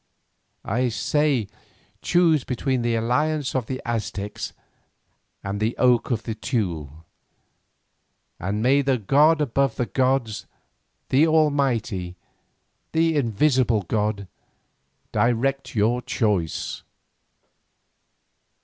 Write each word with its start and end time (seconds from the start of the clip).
I 0.65 0.89
say 0.89 1.47
choose 2.01 2.43
between 2.43 2.81
the 2.81 2.95
alliance 2.95 3.53
of 3.53 3.67
the 3.67 3.79
Aztec 3.85 4.39
and 5.43 5.59
the 5.59 5.75
yoke 5.77 6.09
of 6.09 6.23
the 6.23 6.33
Teule, 6.33 7.05
and 8.39 8.63
may 8.63 8.81
the 8.81 8.97
god 8.97 9.41
above 9.41 9.75
the 9.75 9.85
gods, 9.85 10.47
the 11.09 11.27
almighty, 11.27 12.15
the 12.93 13.15
invisible 13.15 13.83
god, 13.83 14.27
direct 15.11 15.75
your 15.75 16.01
choice." 16.01 16.81